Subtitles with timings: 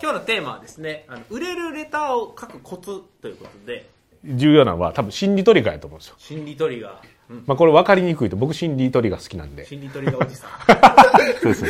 [0.00, 3.88] 今日のテーマはですね、あの売れるレターを書くコツということで、
[4.24, 6.14] 重要なのは多分心理トリガーやと思うんですよ。
[6.18, 6.94] 心理トリガー、
[7.30, 9.66] うん、まあこれ分かりにくいと僕心理トリガー好きなんで。
[9.66, 10.50] 心理トリガーおじさん。
[11.42, 11.64] そうです。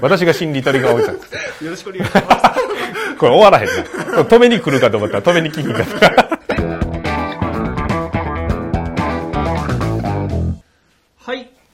[0.00, 1.64] 私が心理トリガーおじさんです。
[1.64, 2.26] よろしくお願いします。
[3.18, 4.22] これ終わらへんな。
[4.22, 6.43] 止めに来るかと思ったら止めに来ひんかった。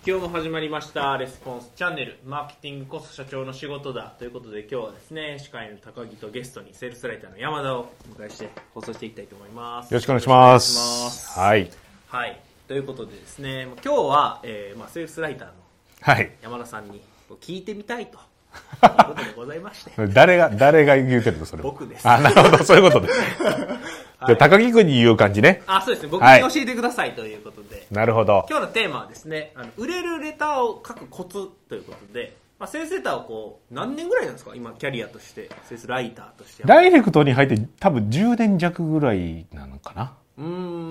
[0.06, 9.92] 今日も始まりました、レスポンスチャンネル、マーケティングこそ社長の仕事だということで、今日はですね、司会の高木とゲストにセールスライターの山田をお迎えして放送していきたいと思います。
[9.92, 11.38] よろしくお願いします。
[11.38, 11.70] はい。
[12.06, 12.40] はい。
[12.66, 15.54] ということでですね、今日は、えーまあ、セールスライターの
[16.00, 16.32] はい。
[16.40, 17.02] 山田さんに
[17.42, 23.20] 聞いてみたい ということでございまして、誰が、誰が言うてるのそれは僕ですあ、なるほど、そういうことです。
[24.26, 25.62] じゃあ高木君に言う感じね。
[25.66, 28.46] あ、そうですね、僕はいに教えてくださいということで、なるほど。
[28.50, 34.52] 今日のテーマはですね、あの売れるレターを書くコツということで、まあ、セールスレターをこう、何年ぐらいなんですか？
[34.54, 36.64] 今、キャリアとして、セールスライターとして。
[36.66, 40.12] ダイレクトに入って多分10年弱ぐらいなのかな。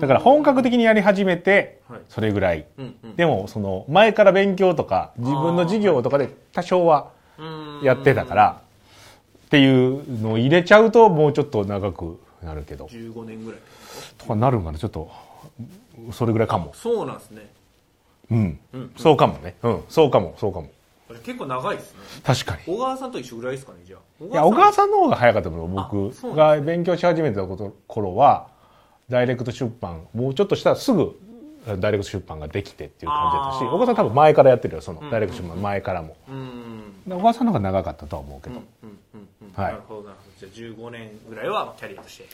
[0.00, 2.66] だから本格的にやり始めてはい、それぐらい。
[2.78, 3.16] うんうん。
[3.16, 7.10] でも、その、前から勉強とか、自分の授業とかで多少は
[7.82, 8.62] やってたから、
[9.46, 12.86] っていうのを入れちゃうと、もうちょっと長くなるけど。
[12.86, 13.60] 15年ぐらい。
[14.18, 15.10] とかなるんかな、ちょっと、
[16.12, 16.72] それぐらいかも。
[16.74, 17.48] そうなんですね。
[18.30, 18.92] うんうん。
[18.96, 19.56] そうかもね。
[19.62, 19.82] うん。
[19.88, 20.68] そうかも、そうかも。
[21.24, 21.98] 結構長いですね。
[22.22, 22.62] 確かに。
[22.66, 24.24] 小川さんと一緒ぐらいですかね、じゃあ。
[24.24, 24.72] いや、小川ん。
[24.72, 25.80] さんの方が早かったと思う。
[25.80, 28.46] あ僕が勉強し始めたこと頃は、
[29.08, 31.18] ダイレクト出版、もうちょっとしたらすぐ、
[31.80, 36.16] ダイレクト出版ができてっていう感じだったし、小川さん多分前からやってるよ、その、ダイレクト出版前からも。
[36.28, 37.02] うーん。
[37.06, 38.56] で小川さんの方が長かったとは思うけど。
[38.56, 39.28] うんうんうんうん。
[39.54, 40.48] はいなるほど、なるほど。
[40.48, 42.26] じゃあ15年ぐらいはキャリアとして。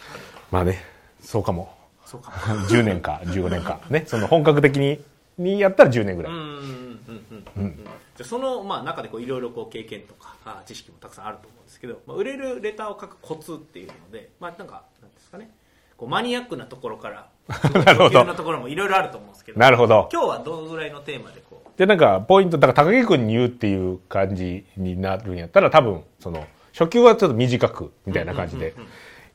[0.50, 0.83] まあね、
[1.20, 1.75] そうかも。
[2.05, 2.31] そうか。
[2.69, 3.81] 10年か15年か。
[3.91, 5.03] ね、その本格的に、
[5.39, 6.33] にやったら10年ぐらい。
[6.33, 15.50] うんうんうんうんうんじゃあその、まあ、中でこういろいろこう経験とかあ知識もたくさんあると思うんですけど、まあ、売れるレターを書くコツっていうので、まあ、なんかなんですかね
[15.98, 17.28] こうマニアックなところから
[17.84, 20.09] なるほどなところもいろいろあると思うんですけどなるほど。
[20.11, 26.47] 今日はどのぐらいのテーマでこうで、なんか、ポイント、だから高木君に言うっていう感じになるんやったら、多分、その、
[26.78, 28.75] 初級はちょっと短く、みたいな感じで、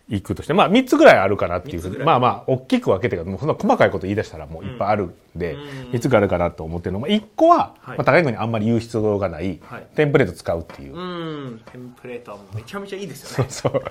[0.07, 5.61] いくとして、まあ、3つぐらいあるかなっていうふうに、まあまあ、大きく分けてもうそんな細かいこと言い出したらもういっぱいあるんで、うん。
[5.91, 6.99] 3つぐらいあるかなと思ってるの。
[6.99, 7.97] も、1個は、はい。
[7.97, 9.87] まあ、高木君にあんまり言う必要がない、はい。
[9.95, 10.95] テンプレート使うっていう。
[10.95, 11.61] うん。
[11.71, 13.49] テンプレートはもうめちゃめちゃいいですよね。
[13.49, 13.83] そう。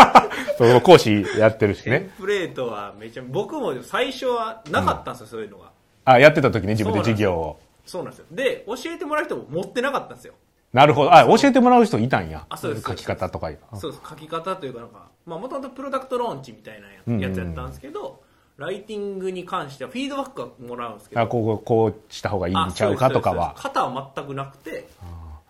[0.56, 2.10] その講師やってるしテね。
[2.16, 5.72] ンプレートはめちゃ僕も最初はなかったんですよ、そういうのが。
[6.06, 7.60] あ、やってた時ね、自分で授業を。
[7.84, 8.26] そうなんですよ。
[8.30, 10.34] で教えてもらう人も持ってなかったんですよ
[10.74, 11.14] なるほど。
[11.14, 12.44] あ、教えてもらう人いたんや。
[12.50, 13.50] あそうです書き方とか。
[13.74, 18.22] そうです書き方というかなんかもともとプロダクトローンチみたいなややつやったんですけど、
[18.56, 23.54] ライティングに関してはフィードバックはもらうんですけどあ、こう、こうした方がいいんちゃうかとかは。
[23.56, 24.88] 型は全くなくて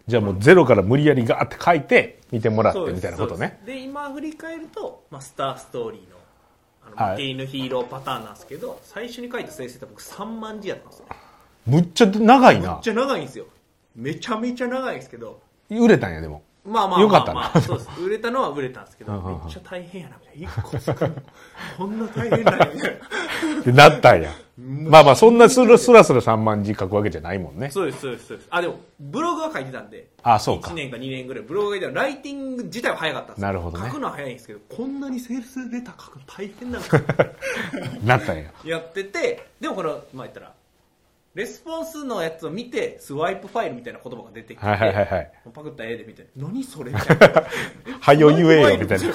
[0.07, 3.62] じゃあもうゼロから無理やりガーって書いて見てもらってみたいなことね。
[3.65, 6.17] で今振り返ると、まあ、スターストーリーの
[6.87, 11.06] あの、はい負け犬ヒーローパターンなんですけど最初に書いた先生って僕3万字やったんですよ
[11.67, 12.73] むっちゃ長いな。
[12.73, 13.47] めっちゃ長いんですよ
[13.94, 15.41] めちゃめちゃ長いんですけど。
[15.71, 16.43] 売れたんや、でも。
[16.65, 17.34] まあまあよかったな。
[17.34, 17.91] まあまあそうです。
[18.00, 20.49] 売れたのは売れたんですけどめっちゃ大変やなみたいな。
[20.49, 21.22] 1個作るの
[21.77, 24.32] こんな大変なんやみたいなったんや。
[24.56, 27.71] まあまあ、そんなスラスラスラ3万字書くわけじゃないもんね。
[27.71, 28.49] そうですそうですそうです。
[28.50, 30.09] あでもブログは書いてたんで。
[30.22, 30.71] あそうか。
[30.71, 31.43] 1年か2年ぐらい。
[31.43, 33.47] ブログが書いてたらライティング自体は早かったんですよ。
[33.47, 33.87] なるほどね。
[33.88, 36.99] 書くのは早いんですけどこんなにセールスレター書くの大変なんか
[38.05, 38.44] なったんや。
[38.65, 40.53] やっててでもこのまあ言ったら
[41.34, 45.33] レスポンスのやつを見てスワイプファイルみたいな言葉が出てきて、はいはいはいはい。
[45.53, 46.93] パクった絵で見て何それ？
[46.93, 47.43] みたいな
[48.00, 49.12] はよ言えよ、みたいな。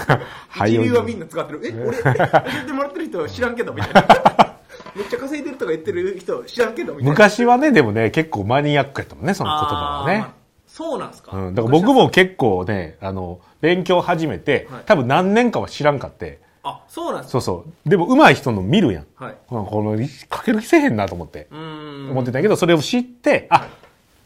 [0.50, 1.98] は一よ言流はみんな使ってる え俺？
[1.98, 4.60] 教 えてもらってる人知らんけどみたいな
[4.96, 9.76] めっちゃ稼いでるとか言ってる人知らんけどみたいな昔はね、でもね、結構マニアックやったもんね、その言葉
[10.06, 10.26] はね。
[10.68, 11.56] そうなんですか、うん。
[11.56, 16.42] だから僕も結構ね、あの、勉強始めてはい、多分何年かは知らんかって。
[16.64, 17.90] あそうなんですそうそう。
[17.90, 19.06] でも上手い人の見るやん。
[19.16, 21.48] はいこの、書ける気せえへんなと思って。
[21.52, 23.68] 思ってたけど、それを知って、あ、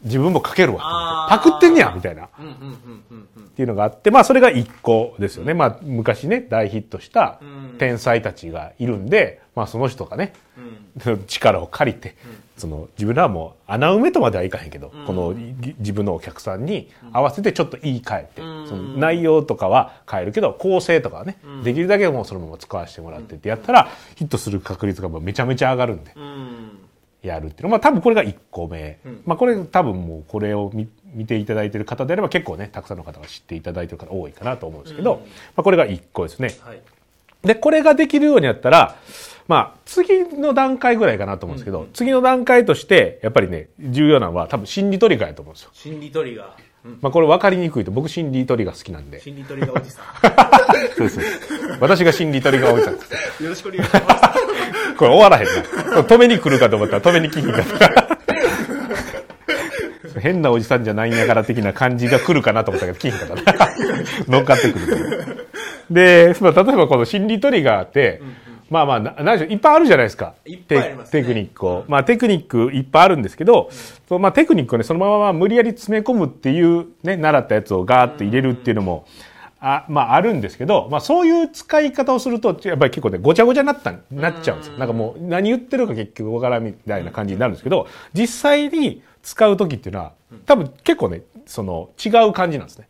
[0.02, 1.26] 自分も書けるわ。
[1.30, 2.24] パクってんねやみたいな。
[2.24, 5.54] っうんうんうんうんうんていうのがあって、まあそれが一個ですよね。
[5.54, 10.32] まあ昔ね、大ヒットしたうん天才たちがいるんで、まあその人がね、
[11.06, 12.16] うん 力を借りて、
[12.56, 15.06] その自分らはもう穴埋めとまではいかへんけど、ん。
[15.06, 18.68] このぎ自分のお客さんに合わせてちょっと言い換えて、うん。
[18.68, 21.62] その内容とかは変えるけど構成とかはね、ん。
[21.64, 26.78] できるだけもうそのまま使わせてもらってってやったら、ヒットする確率がもうめちゃめちゃ上がるんで、うん。
[27.22, 27.68] やるっていうの。
[27.70, 29.22] まあ多分これが1個目、うん。
[29.26, 35.20] まあこれ多分もうこれを見見ていただいてる方であれば結構ねたくさんの方が知っていただいてる方多いかなと思うんですけど、うん。
[35.20, 35.26] ま
[35.58, 36.54] あ、これが1個ですね。
[36.60, 36.80] はい。
[37.42, 38.96] でこれができるようになったら
[39.46, 49.20] まあ次の段階ぐらいかなと思うんですけど、うんうん次の段階としてやっぱりね重要なのは多分心理トリガーやと思うんですよ心理トリガーまあこれ分かりにくいと僕心理トリガー好きなんで。
[49.20, 50.02] 心理トリガーおじさ
[50.96, 51.20] そうです。
[51.80, 53.42] 私が心理トリガーおじさんです。
[53.42, 53.44] ん。
[53.44, 54.06] よろしくお願いします。
[54.98, 56.02] これ終わらへんな。
[56.02, 58.14] 止めに来るかと思ったら止めに来ひんかった。
[60.20, 63.68] 変なおじさんじゃないんやから的な感じが来るかなと思ったけど、来ひんかったな。
[64.28, 64.96] 乗っかってくると。
[65.90, 68.20] で、まあ、例えばこの心理トリガーって、
[68.74, 70.34] まあまあ、な何でしょう、いっぱいあるじゃないですか。
[70.44, 71.84] いっぱいありますねテテクニックを。
[71.86, 73.70] まあテクニックいっぱいあるんですけど、
[74.08, 79.06] そうまあテクニックをね、そのまま無理やり詰め込むっていうね、習ったやつをガーッと入れるっていうのも、
[79.60, 84.78] あまああるんですけど、まあそういう使い方をすると、やっぱり結構ね、ごちゃごちゃになった、なっちゃうんですよ。
[84.78, 90.12] なんかもう何言ってるか結局わからんみたいな感じになるんですけど、実際に使う時っていうのは、
[90.46, 92.88] 多分結構ね、その違う感じなんですね。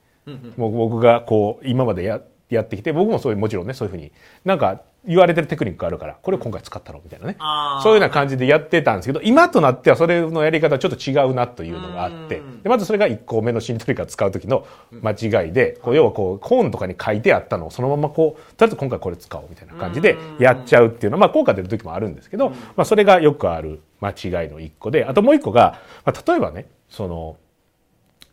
[0.56, 2.20] もう僕がこう、今までや
[2.50, 4.12] やってきて、僕もそういう、もちろんね、そういうふうに、
[4.44, 7.36] なんか言われてるテクニックがあるから、これを今回使ったろ、みたいなね。
[7.82, 14.66] そういうような感じでやってたんですけど、今となってはそれのやり方はちょっと違うなというのがあって、でまずそれが1個目の心理トリガー使う時の
[15.02, 27.36] 間違いで、こう要はこう、本とかに書いてあったのをそのままこう、とりあえず今回これ使おうみたいな感じでやっちゃうっていうのは、まあ効果出る時もあるんですけど、まあそれがよくある間違いの1個で、あともう1個が、まあ例えばね、その、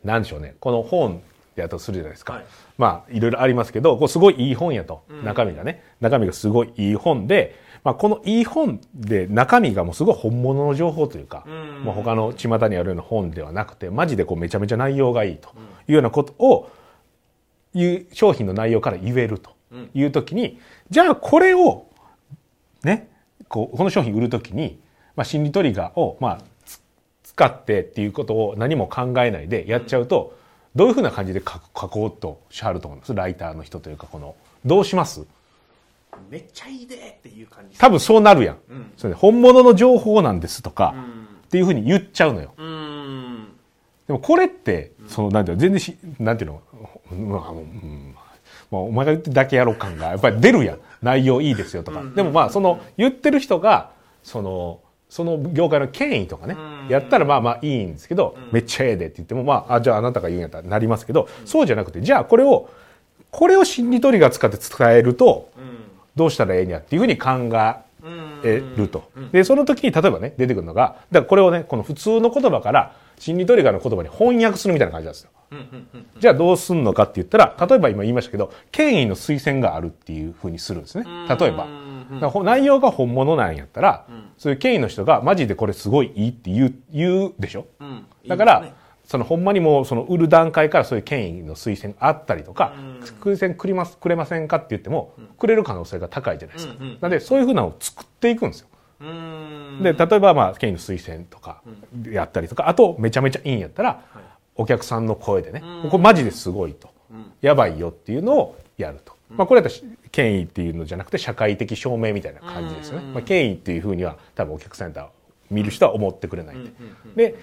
[0.04, 1.22] なんでしょうね、この本
[1.56, 2.34] やとするじゃないですか。
[2.34, 2.44] はい
[2.82, 5.04] まあ、いろいろありますけど、こうすごいいい本やと。
[5.22, 5.84] 中身がね。
[6.00, 11.84] 中身がすごいいい本で、まあ、このいい本で中身がもうすごい本物の情報というか、ん。
[11.84, 15.50] もう他の巷にあるような本ではなくて、マジでこうめちゃめちゃ内容がいいと
[15.86, 16.70] いうようなことを、
[17.72, 19.52] いう商品の内容から言えると
[19.94, 20.58] いうときに、
[20.90, 21.86] じゃあこれを、
[22.82, 23.10] ね、
[23.46, 24.80] こう、この商品売るときに、
[25.14, 26.80] まあ、心理トリガーを、まあ、つ
[27.22, 30.41] 使ってっていうことを何も考えないでやっちゃうと、
[30.74, 33.14] どういうふうな感じで書書こうとしはると思います？
[33.14, 34.34] ライターの人というか、この、
[34.64, 35.24] どうします？
[36.30, 37.78] めっちゃいいでっていう感じ。
[37.78, 38.58] 多分そうなるやん。
[38.70, 41.02] うんそれで本物の情報なんですとか、うん。
[41.02, 42.54] っていうふうに言っちゃうのよ。
[42.56, 43.48] うん。
[44.06, 46.62] でもこれって、その、なんていうの、全然し、なんていうの、
[47.10, 48.14] まあ、うん、
[48.70, 50.78] まあ、お前が言ってるだけやろ感が、やっぱり出るやん。
[51.02, 52.02] 内容いいですよとか。
[52.14, 53.92] でもまあ、その、言ってる人が、
[54.22, 54.80] その、
[55.12, 56.56] その業界の権威とかね、
[56.88, 62.70] やったらまあまあいいんですけど、めっちゃええでって言っても、まあ、あ、じゃああなたが言うんやったらなりますけど、そうじゃなくて、じゃあこれを、
[63.30, 65.50] これを心理トリガー使って伝えると、
[66.16, 67.30] どうしたらええんやっていうふうに考
[68.42, 69.04] えると。
[69.32, 75.30] で、その時に例えばね、出てくるのが、だからこれをね、この普通の言葉から心理トリガーの言葉に翻訳するみたいな感じなんですよ。
[76.20, 81.04] じゃあどうすんのかって言ったら、例えば今言いましたけど、権威の推薦があるっていうふうにするんですね。
[81.38, 81.91] 例えば。
[82.12, 84.06] だからほ内容が本物なんやったら、
[84.38, 87.66] そういう権威の人がマジでこれすごいいいって言う、言うでしょ？
[87.80, 88.06] うん。
[88.26, 88.74] だから、ね。
[89.04, 92.72] そのほんまにもうその売る段階からそういう権威の推薦あったりとか、
[93.20, 96.74] 推薦くれます、くれませんかって言っても、くれる可能性が高いじゃないですか。
[96.78, 96.92] うんうん。
[97.00, 98.68] なので、そういうふうなのを作っていくんですよ。
[99.00, 99.80] うん。
[99.82, 101.62] で、例えばまあ、権威の推薦とか
[102.08, 104.02] やったりとか、あとめちゃめちゃいいんやったら、
[104.54, 106.88] お客さんの声でね、これマジですごいと、
[107.40, 109.11] やばいよっていうのをやると。
[109.36, 109.76] まあこれだと
[110.10, 113.06] 権威っていうのじゃなくて社会的証明みたいな感じですよね。
[113.12, 115.08] まあ権威っていうふうには多分お客さんや
[115.50, 116.72] 見る人は思ってくれないんで。
[117.14, 117.34] で、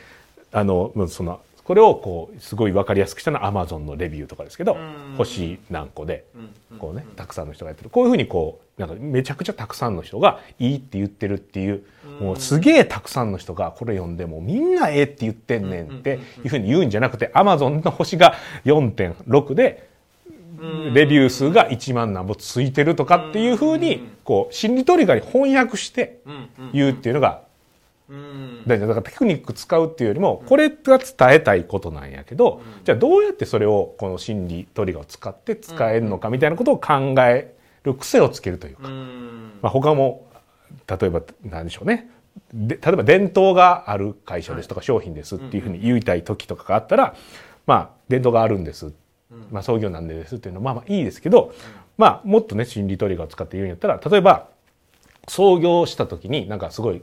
[0.52, 4.76] あの、その、これをこう、すごいわかりやすくしたのは Amazon のレビューとかですけど、
[5.18, 6.26] 星何個で、
[6.80, 7.92] こうね、たくさんの人がやってる。
[7.92, 11.84] こういうふうにこう、なんかめちゃくちゃたくさんの人がいいって言ってるっていう、
[12.20, 18.34] もうすげえたくさんの人がこれ読んでもうみんなええって言ってんねんっていうふうに言うんじゃなくて、Amazon の星が
[18.66, 19.89] 4.6で、
[20.94, 26.20] レビュー数が1万何ぼついてるとかっていうふうに、こう、心理トリガーに翻訳して
[26.74, 27.44] 言うっていうのが
[28.66, 28.80] だ。
[28.80, 37.54] からテクニック使うっていうよりも、これが伝えたいことなんやけど、じゃあどうやってそれをこの心理トリガーを使って使えるのかみたいなことを考え
[37.84, 39.60] る癖をつけるというか、うん。
[39.62, 40.28] まあ、他も、
[40.88, 42.10] 例えば何でしょうね。
[42.54, 47.16] で例えば伝統がある会社ですとか商品ですっていうふうに言いたい時とかがあったら、
[47.66, 48.92] まあ伝統があるんです。
[49.52, 51.54] まあ創業なんでですっていうのはまあまあいいですけど、
[51.98, 54.48] まあもっとね心理トリガーを使って言うんやったら、例えば
[55.28, 57.02] 創業した時になんかすごい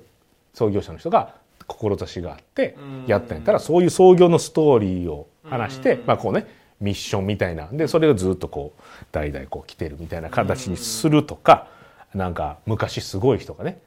[0.54, 1.34] 創業者の人が
[1.66, 6.46] 志があってやったんやったらそういう創業のストーリーを話して、まあこうね
[6.80, 7.68] ミッションみたいな。
[7.72, 11.68] でそれをずっとこう代々こう来てるみたいな形にするとか、
[12.14, 13.80] なんか昔すごい人がね、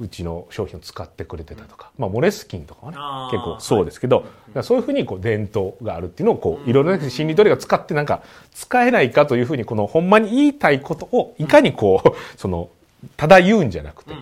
[0.00, 2.92] うちの商品を使ってくれてたとか、まあモレスキンとかは
[3.30, 8.22] ね結構そうですけど、だからそういうふうにこう伝統があるっていうのをこういろいろな心理トリガー使ってなんか
[8.52, 12.70] 使えないかというふうにこのほんまに言いたいことをいかにこうその
[13.16, 14.14] ただ言うんじゃなくて、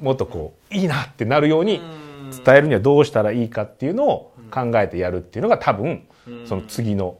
[0.00, 1.80] もっとこういいなってなるように
[2.44, 6.04] 伝えるにはどうしたらいいかっていうのを考えてやるっていうのが多分
[6.46, 7.18] その次の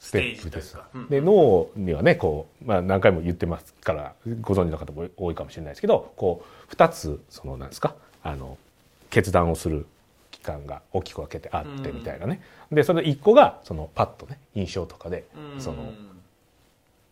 [0.00, 0.76] ステップです。
[1.08, 8.58] で脳にはねこう、まあ、何回も言ってますからご存知の方も多いかもしれないですけどこう2つそのなんですかあの
[9.10, 9.86] 決断をする
[10.42, 12.42] 間が大きく分けてあってみたいなね、
[12.72, 15.24] でその1個がそのパッとね印象とかで、
[15.58, 15.92] その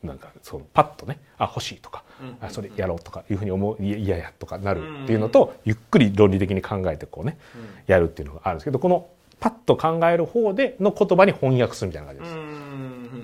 [0.02, 2.04] なんかそのパッとねあ欲しいとか、
[2.40, 7.38] あそれやろうとかいうふうに思ういややとかなるっていうのと、ゆっくり論理的に考えてこうね、
[7.86, 9.08] やるっていうのがあるんですけどこの
[9.40, 12.36] パッと考える方での言葉に翻訳するみたいな感じです。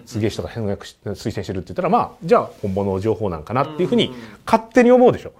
[0.07, 4.13] 杉江氏とか翻訳し推薦してるって言ったらまあじゃあ本物の情報なんかなっていうふうに
[4.47, 5.33] 勝手に思うでしょ。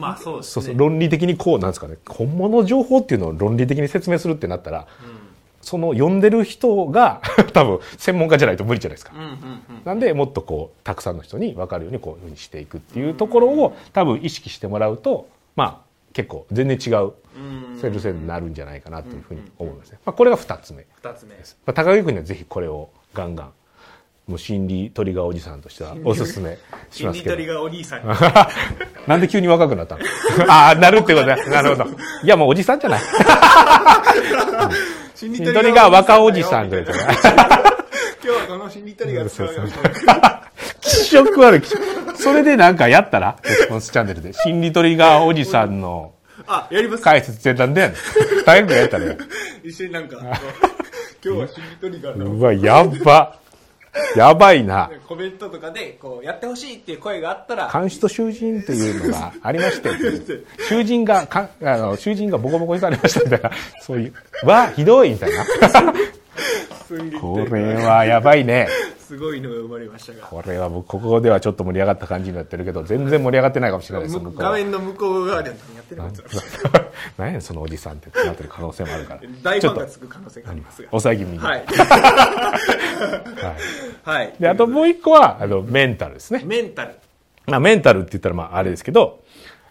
[0.00, 1.96] まあそうです、ね、そうそう論理的にこうなんですかね。
[2.06, 4.86] 本物情報っていうのを論理的に説明するってなったら、うん、
[5.60, 7.20] その読んでる人が
[7.52, 9.38] 多分専門家じゃないと無理じゃないですか、うんうんうん、
[9.84, 17.12] なんでもっとこうたくさんの人に分かるようにこういうふうにしていくっていうところを多分意識してもらうとまあ結構全然違う
[17.80, 21.34] セルセルになるんじゃないかなというふうに思いますね、まあ、これが2つ目2つ目。
[21.34, 23.52] です、まあ、高木君にはぜひこれをガンガン
[24.28, 26.56] もう心理トリガーおじさんとしてはおすすめ
[26.90, 27.36] しますけど。
[27.36, 28.02] 心理トリガーお兄さん。
[29.08, 30.02] なんで急に若くなったの？
[30.48, 31.36] ああ、なるってことだ。
[31.50, 31.90] なるほど。
[32.22, 33.00] いや、もうおじさんじゃない。
[35.16, 37.02] 心理トリガー若おじさんという今日
[38.28, 39.62] はこの心理トリガー使うよ。
[40.80, 41.62] 気色悪い。
[42.16, 43.36] それでなんかやったら？
[43.44, 44.32] レスポンスチャンネルで。
[44.32, 46.12] 心理トリガーおじさんの。
[46.46, 47.92] あ、やります解説してたんで、
[48.46, 49.04] 大学やったら
[49.62, 50.16] 一緒になんか、
[51.24, 52.26] 今日は心理トリガーの。
[52.26, 53.41] うわ、やっば。
[54.16, 54.90] やばいな。
[55.06, 57.70] コメントとかで、こう、やってほしいっていう声があったら。
[57.70, 59.90] 監視と囚人っていうのがありまして、
[60.68, 63.50] 囚人が、かあの、囚人がボコボコにされましたみたいな、
[63.82, 65.44] そういう、わ、ひどいみたいな。
[67.20, 68.68] これはやばいね。
[69.12, 70.26] すごいのが生まれましたが。
[70.26, 76.00] これは僕、ここではちょっと盛り上がった感じになってるけど、全然盛り上がってないかもしれないです、画面の向こう側でやってる
[77.18, 79.20] 何やそのおじさんってなってる可能性もあるから。
[79.44, 80.88] 大ファンがつく可能性がありますが。
[80.88, 81.38] 抑え気味に。
[81.44, 81.64] はい。
[84.02, 84.34] はい。
[84.40, 86.40] で、あともう一個は、あの、メンタルですね。
[86.46, 86.94] メンタル。
[87.44, 89.22] まあ、メンタルって言ったら、まあ、あれですけど、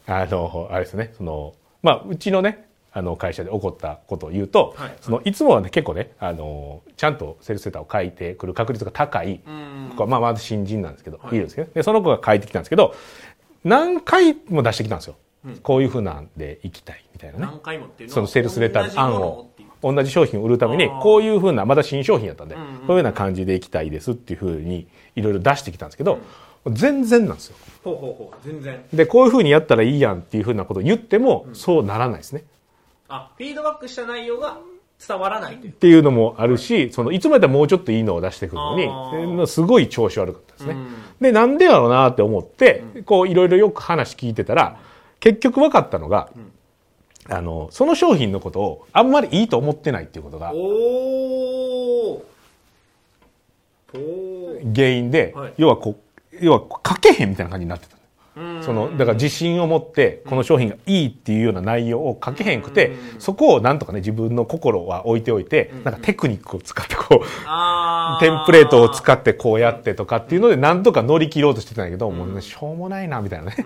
[0.05, 9.41] あの、あれですね、その、まあ、うちのね、あの会社で起こったことを言うと、はい、そのいつもはね結構ねあのちゃんとセールスセーターを書いてくる確率が高い、
[10.07, 12.95] まあまず新人なんですけど、はい、いるんですけどでその子が書いてきたんですけど
[13.63, 17.45] 何回も出してきたんですよ、うん、こういうふうなんで行きたいみたいなね。
[17.45, 26.19] 何回もっていうそのセールスレターの案を同じ商品を売るためにこういうふうなまだ新商品やったんで、うんうん、こういうふうな感じで行きたいですっていうふうにいろいろ出してきたんですけど、
[26.65, 27.55] うん、全然なんですよ。
[27.83, 28.83] ほうほうほう全然。
[28.93, 32.43] でこういうふうにやったらいいやんっていうふうなことを言っても、そうならないですね
[33.11, 34.57] あフィードバックした内容が
[35.05, 40.75] 伝わらないっていうのもあるし、そのいつまでもうちょっといいのを出してくるのにすごい調子悪かったですね。
[41.19, 44.79] でなんでやろうなって思って、こういろいろよく話聞いてたら
[45.19, 46.29] 結局分かったのが、
[47.29, 50.53] あのその商品のことをあんまりいいと思ってないっていうことが
[54.75, 55.99] 原因で、要はこ
[56.31, 57.97] う要は書けへんみたいな感じになってた。
[58.33, 73.65] そのだから自信を持ってこの商品がいいっていうような内容を書けへんくてそこをなんとかね自分の心は置いておいてなんかテクニックを使ってこうテンプレートを使ってこうやってとかっていうのでなんとか乗り切ろうとしてたんだけどもうねしょうもないなみたいなね。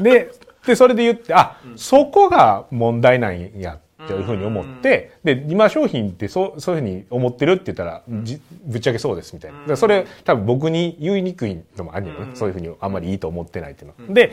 [0.00, 0.32] で
[0.66, 9.76] でそれで言ってあそこが問題なんやっていうふうに思って、で、今商品ってそう、そういうふうに思ってるって言ったら、じぶっちゃけそうですみたいな。
[9.76, 12.14] それ多分僕に言いにくいのもあるよ。
[12.14, 12.30] ね。
[12.34, 14.08] そういうふうにあんまりいいと思ってないっていうの。
[14.08, 14.14] は。
[14.14, 14.32] で、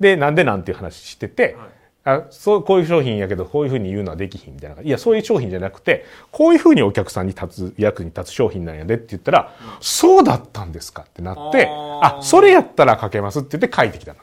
[0.00, 1.56] で、なんでなんていう話してて、
[2.04, 4.82] あそうこういう商品やけどこういうふうに言うのはできひんみたいな。
[4.82, 14.18] いやそういう商品じゃなくてこういうふうにお客さんに立つ役に立つ商品なんやでって言ったら、うん、そうだったんですかってなってあそれやったら書けますって言って書いてきたの。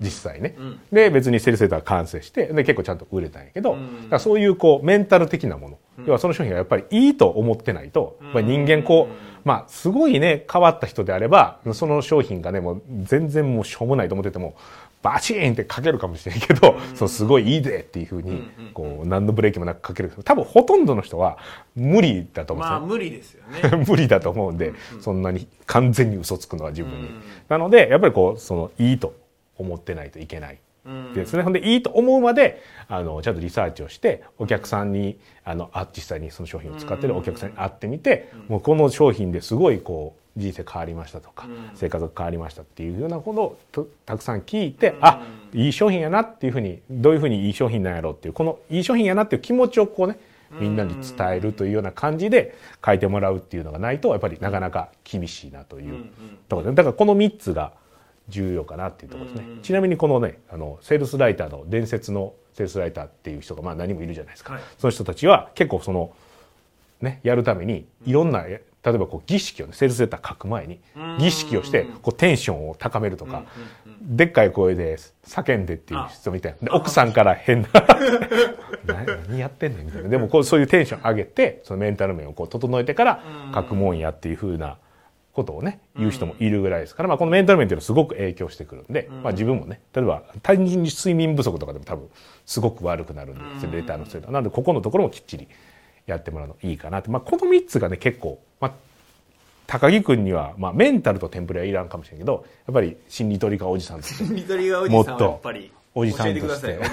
[0.00, 14.56] 実際ね、うん、で別にセールセーター完成してで結構ちゃんと売れたんやけど、うん、だそういうこうメンタル的なもの、うん、要はその商品がやっぱりいいと思ってないと、やっぱり人間こう、まあすごいね変わった人であればその商品がねもう全然もうしょうもないと思ってても
[15.02, 20.10] バチーンってかけるかもしれんけど、うん、そうすごいいいぜっていうふうに、こう何のブレーキもなくかける。
[20.24, 21.38] 多分ほとんどの人は
[21.76, 23.44] 無理だと思うんですよ、まあ、無理ですよ
[23.78, 23.84] ね。
[23.88, 27.10] 無理だと思うんで、うん、そんなに完全に嘘つくのは自分に、
[27.48, 29.14] なのでやっぱりこうそのいいと
[29.58, 30.58] 思ってないといけない。
[31.14, 31.42] ですね。
[31.42, 45.22] ほんで、いいと思うまで、あの、ちゃんとリサーチをして、お客さんに、あの、あ、実際にその商品を使ってるお客さんに会ってみて、もうこの商品ですごい、こう、人生変わりましたとか、生活が変わりましたっていうようなことをたくさん聞いて、あ、
[45.52, 50.18] いい商品やなっていうふうに、どういうふうにいい商品なんやろうっていう、このいい商品やなっていう気持ちをこうね、
[50.52, 56.06] みんなに伝えるというような感じで書いてもらうっていうのがないと、やっぱりなかなか厳しいなという
[56.48, 57.72] ところで、だからこの3つが、
[58.28, 66.12] 重要かなっていうところですね、ちなみにこのねあのセールスライターの伝説のセールスライターっていう人がまあ何もいるじゃないですか、はい、その人たちは結構その
[67.00, 68.44] ねやるためにいろんな
[68.88, 70.80] 例えばこう儀式をねセールスレター書く前に
[71.18, 73.44] 儀式をしてこうテンションを高めるとか、
[74.00, 77.68] でっかい声で叫んでっていう人みたいなで奥さんから変な
[79.28, 80.08] 何やってんねんみたいな。
[80.08, 83.22] でもこうそういうテンション上げてそのメンタル面をこう整えてから
[83.54, 84.78] 書くもんやっていうふうな
[85.38, 92.08] ことをね言う人もいるぐらいですから、まあ、このメンタル面っていうのはすごく影響してくるんで、まあ、自分もね例えば単純に睡眠不足とかでも多分
[92.44, 95.46] すごく悪くなるんですレターのせいなのでここのところもきっちり
[96.06, 98.72] やってもらうのいいかなって、まあ、この3つがね結構、まあ、
[99.68, 106.80] 高木君には、まあ、メンタルとテンプレはいらんかもしれんけどやっぱり心理トリガーおじさんとして心理トリガーおじさんはやっぱりおじさんとして。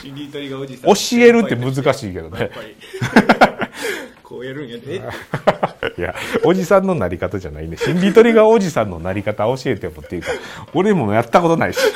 [0.00, 0.94] 心理トリガーおじさん。
[0.94, 2.50] 教えるって難しいけどね。
[4.28, 5.02] こうやるんやで
[5.98, 6.14] いや
[6.44, 7.76] おじさんのなり方じゃないね。
[7.76, 10.28] 心理トリガーおじさんのなり方教えてもっていうか
[10.72, 11.78] 俺もやったことないし。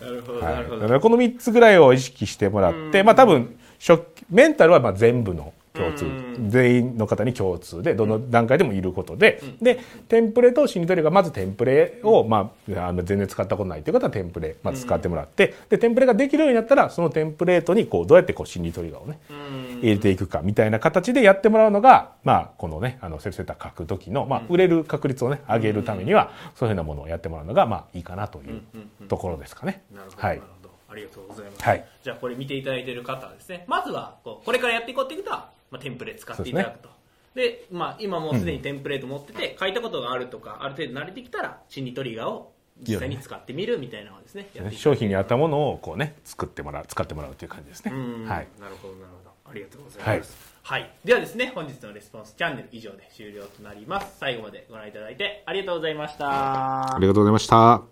[0.00, 0.80] なるほど、なるほど。
[0.80, 6.06] だからこの3つぐらいを意識してもらって、まあ多分、初メンタルはまあ全部の共通、
[6.48, 19.18] 全員の方に共通で、どの段階でもいることで、で、テンプレと心理トリガー、まずテンプレを、まあ、あの全然使ったことないという方はテンプレ、まず使ってもらって、で、テンプレができるようになったら、そのテンプレートに、こう、どうやってこう心理トリガーをね、
[19.80, 28.62] 入れていくかみたいな形でやってもらうのが、まあ、このね、あの、セルフセンター書く時の、まあ、売れる確率をね、上げるためには、そういうふうなものをやってもらうのが、まあ、いいかなという
[29.06, 29.82] ところですかね。
[29.94, 30.58] なるほど、はない。
[30.90, 31.62] ありがとうございます。
[31.62, 31.84] はい。
[32.02, 36.88] じゃあこれ見ていただいている方はですね、まずはこうこれからやっていこうっていう方は、まあ、テンプレ使っていただくと。
[37.34, 47.92] でまあ、今もうすでにテンプレート持ってて、書いたことがあるとか、ある程度慣れてきたら、心理トリガーを実際に使ってみるみたいなのをですね、やっていただ商品に合ったものをこうね作ってもらう使ってもらうという感じですね。
[47.94, 48.28] うん。
[48.28, 48.48] はい。
[48.60, 49.30] なるほどなるほど。
[49.50, 50.90] ありがとうございます、はい。
[51.04, 54.18] ではですね本日のレスポンスチャンネル以上で終了となります。
[54.18, 56.94] 最後までご覧いただいてありがとうございました。
[56.94, 57.82] ありがとうございました。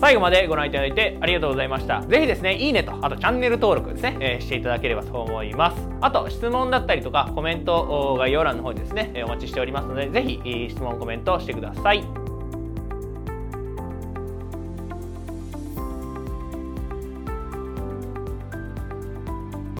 [0.00, 2.02] 最後までご覧いただいてありがとうございました。
[2.02, 12.23] ぜひですねいいねとあとチャンネル登録ですね、えーしていただければと思いますあと質問だったりとかコメント概要欄の方にですねお待ちしておりますので是非質問コメントしてください。